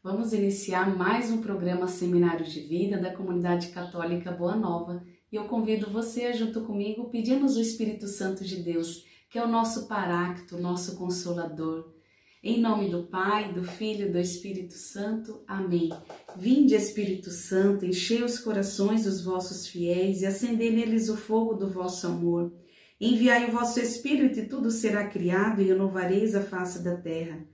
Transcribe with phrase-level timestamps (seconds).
[0.00, 5.46] Vamos iniciar mais um programa Seminário de Vida da Comunidade Católica Boa Nova e eu
[5.46, 10.56] convido você, junto comigo, pedimos o Espírito Santo de Deus, que é o nosso parácto,
[10.56, 11.92] nosso consolador.
[12.40, 15.42] Em nome do Pai, do Filho e do Espírito Santo.
[15.48, 15.90] Amém.
[16.36, 21.68] Vinde, Espírito Santo, enchei os corações dos vossos fiéis e acendei neles o fogo do
[21.68, 22.52] vosso amor.
[23.00, 27.44] Enviai o vosso Espírito e tudo será criado e renovareis a face da terra.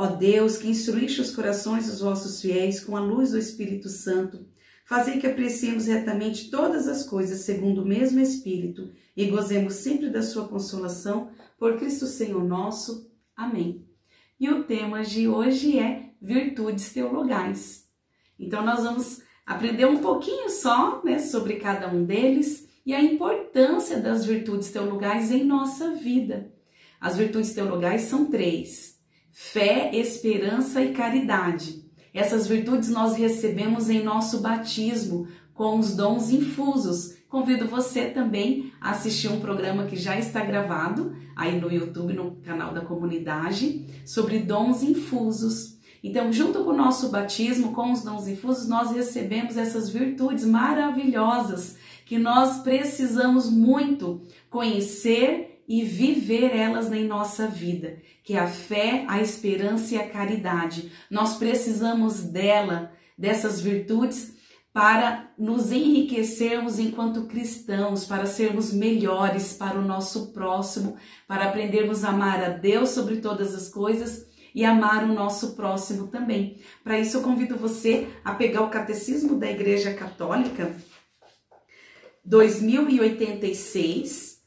[0.00, 4.46] Ó Deus, que instruíste os corações dos vossos fiéis com a luz do Espírito Santo,
[4.82, 10.22] fazei que apreciemos retamente todas as coisas segundo o mesmo Espírito e gozemos sempre da
[10.22, 13.12] sua consolação por Cristo Senhor nosso.
[13.36, 13.84] Amém.
[14.40, 17.86] E o tema de hoje é virtudes teologais.
[18.38, 24.00] Então nós vamos aprender um pouquinho só, né, sobre cada um deles e a importância
[24.00, 26.50] das virtudes teologais em nossa vida.
[26.98, 28.98] As virtudes teologais são três:
[29.32, 31.84] fé, esperança e caridade.
[32.12, 37.16] Essas virtudes nós recebemos em nosso batismo com os dons infusos.
[37.28, 42.36] Convido você também a assistir um programa que já está gravado aí no YouTube, no
[42.42, 45.78] canal da comunidade, sobre dons infusos.
[46.02, 51.76] Então, junto com o nosso batismo, com os dons infusos, nós recebemos essas virtudes maravilhosas
[52.06, 59.04] que nós precisamos muito conhecer e viver elas em nossa vida, que é a fé,
[59.06, 60.90] a esperança e a caridade.
[61.08, 64.34] Nós precisamos dela, dessas virtudes,
[64.72, 70.96] para nos enriquecermos enquanto cristãos, para sermos melhores para o nosso próximo,
[71.28, 76.08] para aprendermos a amar a Deus sobre todas as coisas e amar o nosso próximo
[76.08, 76.60] também.
[76.82, 80.74] Para isso, eu convido você a pegar o Catecismo da Igreja Católica
[82.24, 84.39] 2086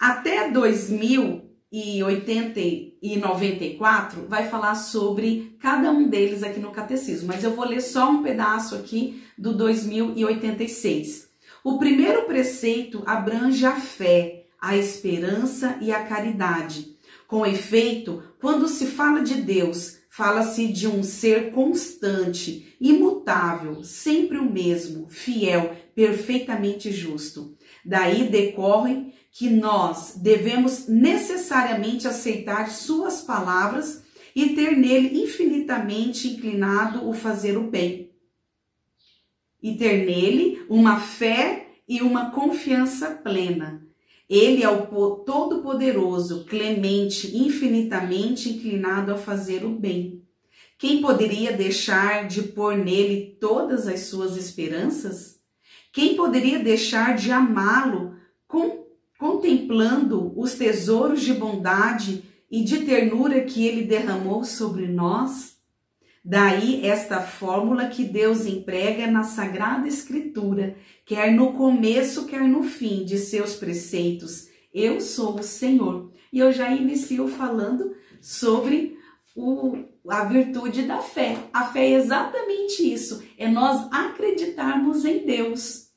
[0.00, 2.60] até 2080
[3.02, 7.82] e 94 vai falar sobre cada um deles aqui no catecismo, mas eu vou ler
[7.82, 11.28] só um pedaço aqui do 2086.
[11.62, 16.96] O primeiro preceito abrange a fé, a esperança e a caridade.
[17.28, 24.50] Com efeito, quando se fala de Deus, fala-se de um ser constante, imutável, sempre o
[24.50, 27.54] mesmo, fiel, perfeitamente justo.
[27.84, 34.02] Daí decorre que nós devemos necessariamente aceitar suas palavras
[34.34, 38.10] e ter nele infinitamente inclinado o fazer o bem.
[39.62, 43.86] E ter nele uma fé e uma confiança plena.
[44.28, 50.22] Ele é o Todo-Poderoso, clemente, infinitamente inclinado a fazer o bem.
[50.78, 55.40] Quem poderia deixar de pôr nele todas as suas esperanças?
[55.92, 58.14] Quem poderia deixar de amá-lo
[58.46, 58.79] com
[59.20, 65.58] contemplando os tesouros de bondade e de ternura que ele derramou sobre nós?
[66.24, 73.04] Daí esta fórmula que Deus emprega na Sagrada Escritura, quer no começo, quer no fim
[73.04, 74.48] de seus preceitos.
[74.72, 76.10] Eu sou o Senhor.
[76.32, 78.96] E eu já inicio falando sobre
[79.36, 81.36] o, a virtude da fé.
[81.52, 85.90] A fé é exatamente isso, é nós acreditarmos em Deus,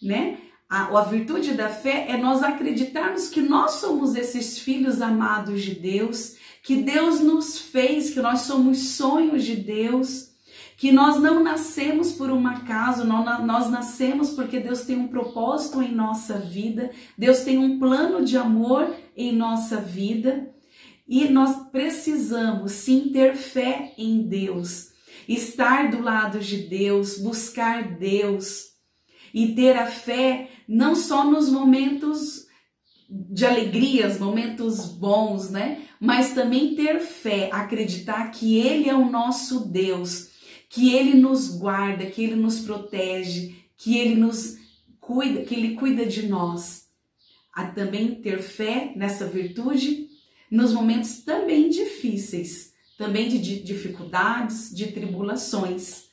[0.00, 0.38] né?
[0.70, 5.74] A, a virtude da fé é nós acreditarmos que nós somos esses filhos amados de
[5.74, 10.30] Deus, que Deus nos fez, que nós somos sonhos de Deus,
[10.76, 15.92] que nós não nascemos por um acaso, nós nascemos porque Deus tem um propósito em
[15.92, 20.54] nossa vida, Deus tem um plano de amor em nossa vida
[21.08, 24.92] e nós precisamos sim ter fé em Deus,
[25.28, 28.70] estar do lado de Deus, buscar Deus
[29.34, 32.46] e ter a fé não só nos momentos
[33.08, 35.82] de alegrias, momentos bons, né?
[35.98, 40.28] Mas também ter fé, acreditar que Ele é o nosso Deus,
[40.68, 44.58] que Ele nos guarda, que Ele nos protege, que Ele nos
[45.00, 46.86] cuida, que Ele cuida de nós.
[47.52, 50.08] A também ter fé nessa virtude
[50.48, 56.09] nos momentos também difíceis, também de dificuldades, de tribulações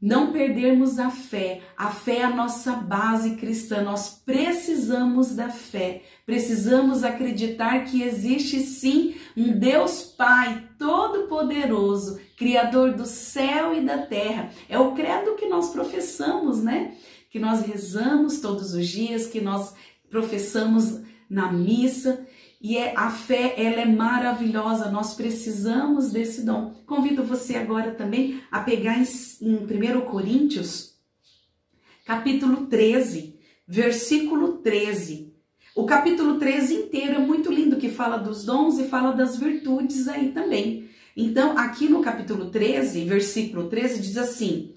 [0.00, 1.60] não perdermos a fé.
[1.76, 3.82] A fé é a nossa base cristã.
[3.82, 6.02] Nós precisamos da fé.
[6.24, 14.50] Precisamos acreditar que existe sim um Deus Pai todo-poderoso, criador do céu e da terra.
[14.68, 16.94] É o credo que nós professamos, né?
[17.30, 19.74] Que nós rezamos todos os dias, que nós
[20.08, 22.24] professamos na missa
[22.60, 26.74] e é, a fé, ela é maravilhosa, nós precisamos desse dom.
[26.86, 29.04] Convido você agora também a pegar em,
[29.40, 30.96] em 1 Coríntios,
[32.04, 35.32] capítulo 13, versículo 13.
[35.76, 40.08] O capítulo 13 inteiro é muito lindo, que fala dos dons e fala das virtudes
[40.08, 40.90] aí também.
[41.16, 44.74] Então, aqui no capítulo 13, versículo 13, diz assim: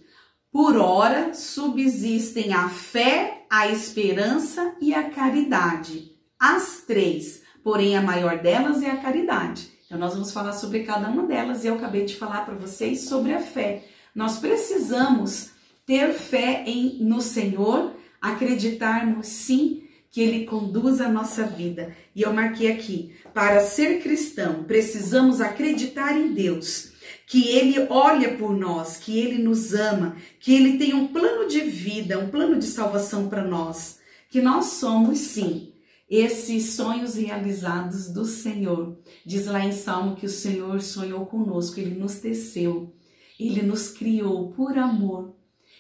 [0.51, 6.12] Por ora subsistem a fé, a esperança e a caridade.
[6.39, 9.69] As três, porém a maior delas é a caridade.
[9.85, 13.01] Então, nós vamos falar sobre cada uma delas e eu acabei de falar para vocês
[13.01, 13.83] sobre a fé.
[14.15, 15.51] Nós precisamos
[15.85, 21.95] ter fé em, no Senhor, acreditarmos sim que Ele conduz a nossa vida.
[22.15, 26.93] E eu marquei aqui: para ser cristão, precisamos acreditar em Deus,
[27.27, 31.61] que Ele olha por nós, que Ele nos ama, que Ele tem um plano de
[31.61, 33.99] vida, um plano de salvação para nós,
[34.29, 35.71] que nós somos sim
[36.11, 38.99] esses sonhos realizados do Senhor.
[39.25, 42.93] Diz lá em Salmo que o Senhor sonhou conosco, Ele nos teceu,
[43.39, 45.33] Ele nos criou por amor.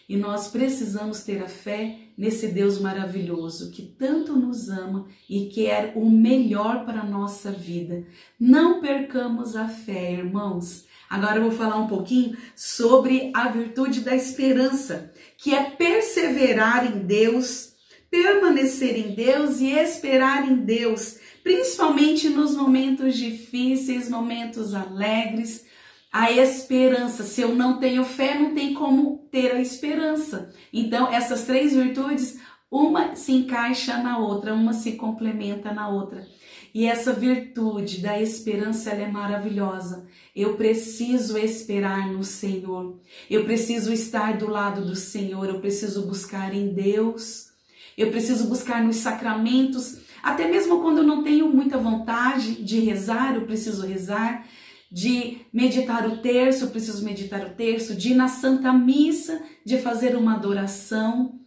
[0.07, 5.93] E nós precisamos ter a fé nesse Deus maravilhoso que tanto nos ama e quer
[5.95, 8.05] o melhor para a nossa vida.
[8.39, 10.85] Não percamos a fé, irmãos.
[11.09, 16.99] Agora eu vou falar um pouquinho sobre a virtude da esperança, que é perseverar em
[17.05, 17.70] Deus,
[18.11, 25.65] permanecer em Deus e esperar em Deus, principalmente nos momentos difíceis, momentos alegres
[26.11, 27.23] a esperança.
[27.23, 30.53] Se eu não tenho fé, não tem como ter a esperança.
[30.73, 32.37] Então, essas três virtudes,
[32.69, 36.27] uma se encaixa na outra, uma se complementa na outra.
[36.73, 40.07] E essa virtude da esperança ela é maravilhosa.
[40.33, 42.99] Eu preciso esperar no Senhor.
[43.29, 45.47] Eu preciso estar do lado do Senhor.
[45.49, 47.50] Eu preciso buscar em Deus.
[48.01, 49.99] Eu preciso buscar nos sacramentos.
[50.23, 54.43] Até mesmo quando eu não tenho muita vontade de rezar, eu preciso rezar
[54.91, 59.77] de meditar o terço, eu preciso meditar o terço, de ir na Santa Missa, de
[59.77, 61.39] fazer uma adoração.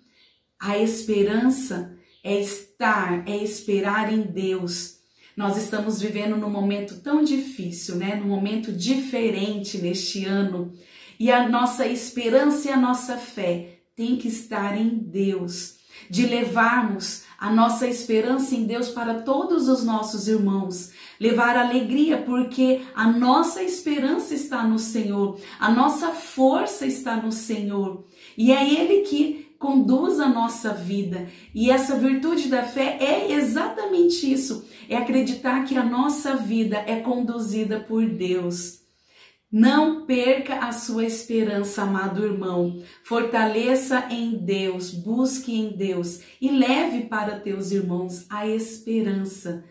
[0.61, 5.01] A esperança é estar, é esperar em Deus.
[5.37, 8.15] Nós estamos vivendo num momento tão difícil, né?
[8.15, 10.73] Num momento diferente neste ano.
[11.19, 15.79] E a nossa esperança e a nossa fé tem que estar em Deus,
[16.09, 22.83] de levarmos a nossa esperança em Deus para todos os nossos irmãos, levar alegria, porque
[22.95, 28.05] a nossa esperança está no Senhor, a nossa força está no Senhor,
[28.37, 31.29] e é Ele que conduz a nossa vida.
[31.55, 36.97] E essa virtude da fé é exatamente isso: é acreditar que a nossa vida é
[36.97, 38.84] conduzida por Deus.
[39.57, 42.83] Não perca a sua esperança, amado irmão.
[43.05, 49.63] Fortaleça em Deus, busque em Deus e leve para teus irmãos a esperança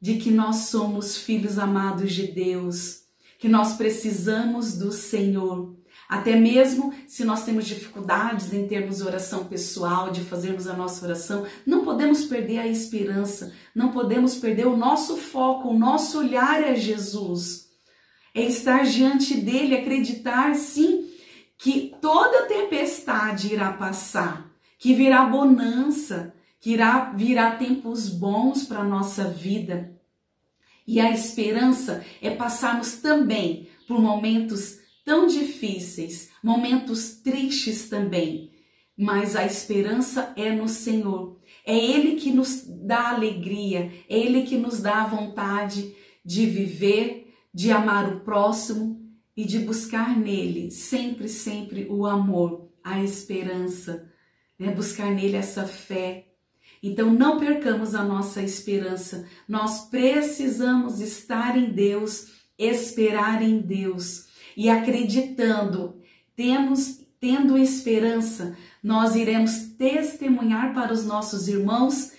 [0.00, 3.02] de que nós somos filhos amados de Deus,
[3.38, 5.76] que nós precisamos do Senhor.
[6.08, 11.46] Até mesmo se nós temos dificuldades em termos oração pessoal, de fazermos a nossa oração,
[11.64, 16.74] não podemos perder a esperança, não podemos perder o nosso foco, o nosso olhar é
[16.74, 17.69] Jesus.
[18.34, 21.10] É estar diante dele, acreditar sim
[21.58, 29.24] que toda tempestade irá passar, que virá bonança, que irá virá tempos bons para nossa
[29.24, 29.92] vida.
[30.86, 38.50] E a esperança é passarmos também por momentos tão difíceis, momentos tristes também.
[38.96, 41.38] Mas a esperança é no Senhor.
[41.64, 45.94] É Ele que nos dá alegria, é Ele que nos dá a vontade
[46.24, 47.19] de viver,
[47.52, 49.00] de amar o próximo
[49.36, 54.10] e de buscar nele sempre, sempre o amor, a esperança,
[54.58, 54.72] né?
[54.72, 56.26] buscar nele essa fé,
[56.82, 59.26] então não percamos a nossa esperança.
[59.46, 62.28] Nós precisamos estar em Deus,
[62.58, 64.26] esperar em Deus
[64.56, 66.00] e acreditando,
[66.34, 72.12] temos tendo esperança, nós iremos testemunhar para os nossos irmãos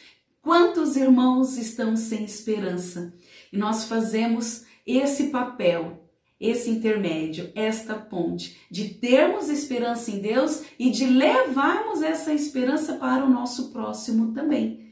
[0.44, 3.12] quantos irmãos estão sem esperança.
[3.52, 6.02] E nós fazemos esse papel
[6.42, 13.24] esse intermédio, esta ponte, de termos esperança em Deus e de levarmos essa esperança para
[13.24, 14.92] o nosso próximo também.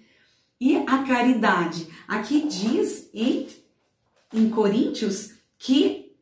[0.61, 1.87] E a caridade.
[2.07, 3.47] Aqui diz em,
[4.31, 6.13] em Coríntios que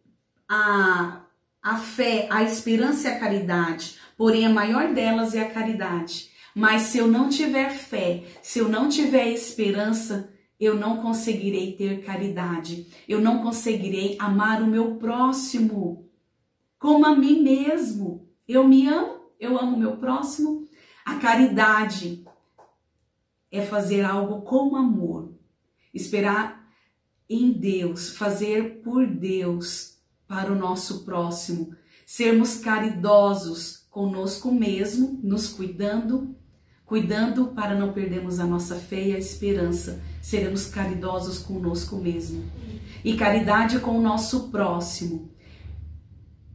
[0.48, 1.24] a,
[1.62, 6.30] a fé, a esperança e a caridade, porém a maior delas é a caridade.
[6.56, 12.04] Mas se eu não tiver fé, se eu não tiver esperança, eu não conseguirei ter
[12.04, 16.08] caridade, eu não conseguirei amar o meu próximo
[16.80, 18.28] como a mim mesmo.
[18.48, 20.68] Eu me amo, eu amo o meu próximo.
[21.06, 22.24] A caridade
[23.52, 25.34] é fazer algo com amor,
[25.94, 26.68] esperar
[27.30, 29.98] em Deus, fazer por Deus
[30.28, 36.36] para o nosso próximo, sermos caridosos conosco mesmo, nos cuidando,
[36.88, 42.46] cuidando para não perdermos a nossa fé e a esperança, seremos caridosos conosco mesmo.
[43.04, 45.30] E caridade com o nosso próximo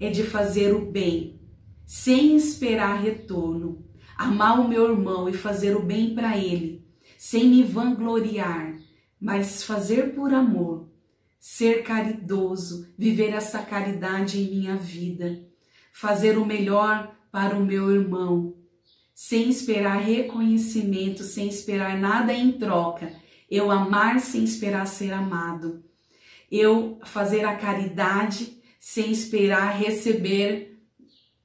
[0.00, 1.38] é de fazer o bem,
[1.84, 3.84] sem esperar retorno,
[4.16, 6.82] amar o meu irmão e fazer o bem para ele,
[7.18, 8.74] sem me vangloriar,
[9.20, 10.88] mas fazer por amor,
[11.38, 15.44] ser caridoso, viver essa caridade em minha vida,
[15.92, 18.61] fazer o melhor para o meu irmão,
[19.24, 23.12] sem esperar reconhecimento, sem esperar nada em troca.
[23.48, 25.84] Eu amar sem esperar ser amado.
[26.50, 30.76] Eu fazer a caridade sem esperar receber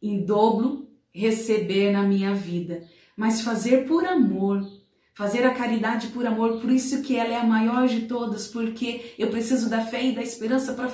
[0.01, 2.83] em dobro, receber na minha vida,
[3.15, 4.67] mas fazer por amor,
[5.13, 9.13] fazer a caridade por amor, por isso que ela é a maior de todas, porque
[9.19, 10.91] eu preciso da fé e da esperança para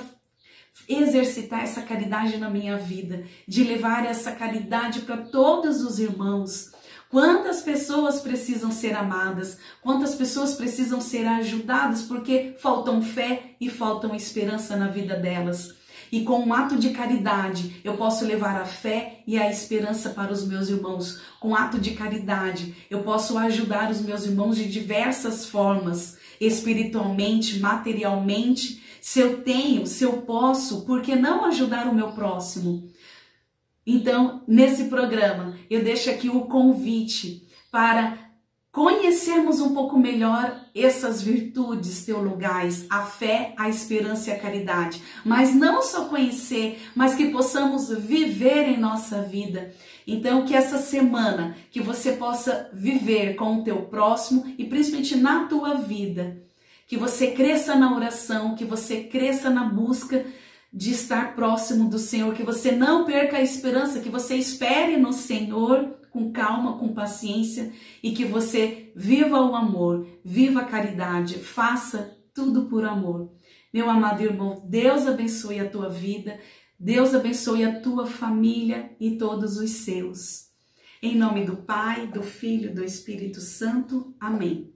[0.86, 6.73] exercitar essa caridade na minha vida, de levar essa caridade para todos os irmãos.
[7.14, 14.16] Quantas pessoas precisam ser amadas, quantas pessoas precisam ser ajudadas porque faltam fé e faltam
[14.16, 15.76] esperança na vida delas.
[16.10, 20.32] E com um ato de caridade, eu posso levar a fé e a esperança para
[20.32, 21.20] os meus irmãos.
[21.38, 27.60] Com um ato de caridade, eu posso ajudar os meus irmãos de diversas formas, espiritualmente,
[27.60, 28.82] materialmente.
[29.00, 32.90] Se eu tenho, se eu posso, por que não ajudar o meu próximo?
[33.86, 38.18] Então, nesse programa, eu deixo aqui o convite para
[38.74, 45.00] conhecermos um pouco melhor essas virtudes teologais, a fé, a esperança e a caridade.
[45.24, 49.72] Mas não só conhecer, mas que possamos viver em nossa vida.
[50.04, 55.44] Então, que essa semana, que você possa viver com o teu próximo e principalmente na
[55.44, 56.42] tua vida.
[56.88, 60.26] Que você cresça na oração, que você cresça na busca
[60.74, 65.12] de estar próximo do Senhor, que você não perca a esperança, que você espere no
[65.12, 72.18] Senhor com calma, com paciência e que você viva o amor, viva a caridade, faça
[72.34, 73.32] tudo por amor.
[73.72, 76.40] Meu amado irmão, Deus abençoe a tua vida,
[76.78, 80.48] Deus abençoe a tua família e todos os seus.
[81.00, 84.12] Em nome do Pai, do Filho, do Espírito Santo.
[84.18, 84.73] Amém.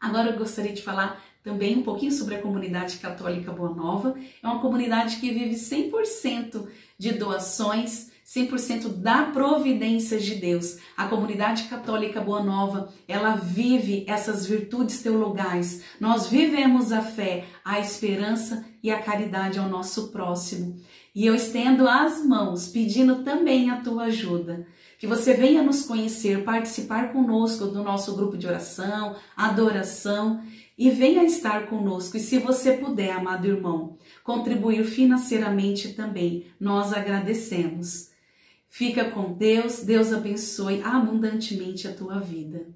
[0.00, 4.14] Agora eu gostaria de falar também um pouquinho sobre a comunidade católica Boa Nova.
[4.42, 6.66] É uma comunidade que vive 100%
[6.98, 10.76] de doações 100% da providência de Deus.
[10.94, 15.82] A comunidade católica Boa Nova, ela vive essas virtudes teologais.
[15.98, 20.78] Nós vivemos a fé, a esperança e a caridade ao nosso próximo.
[21.14, 24.66] E eu estendo as mãos pedindo também a tua ajuda.
[24.98, 30.42] Que você venha nos conhecer, participar conosco do nosso grupo de oração, adoração
[30.76, 32.16] e venha estar conosco.
[32.16, 38.10] E se você puder, amado irmão, contribuir financeiramente também, nós agradecemos.
[38.68, 42.66] Fica com Deus, Deus abençoe abundantemente a tua vida.